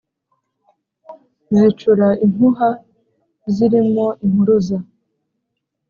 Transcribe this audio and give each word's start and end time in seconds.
zicura 1.57 2.07
impuha 2.25 2.69
zirimo 3.53 4.05
impuruza 4.25 4.77